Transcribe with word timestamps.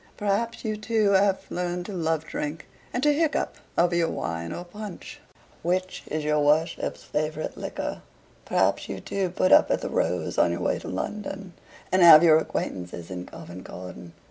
"Perhaps 0.17 0.65
you 0.65 0.77
too 0.77 1.11
have 1.11 1.41
learned 1.51 1.85
to 1.85 1.93
love 1.93 2.25
drink, 2.25 2.65
and 2.91 3.03
to 3.03 3.13
hiccup 3.13 3.57
over 3.77 3.93
your 3.93 4.09
wine 4.09 4.51
or 4.51 4.65
punch; 4.65 5.19
which 5.61 6.01
is 6.07 6.23
your 6.23 6.39
worship's 6.43 7.03
favorite 7.03 7.55
liquor? 7.55 8.01
Perhaps 8.43 8.89
you 8.89 8.99
too 8.99 9.29
put 9.29 9.51
up 9.51 9.69
at 9.69 9.81
the 9.81 9.89
'Rose' 9.89 10.39
on 10.39 10.49
your 10.51 10.61
way 10.61 10.79
to 10.79 10.87
London, 10.87 11.53
and 11.91 12.01
have 12.01 12.23
your 12.23 12.39
acquaintances 12.39 13.11
in 13.11 13.27
Covent 13.27 13.63
Garden. 13.63 14.13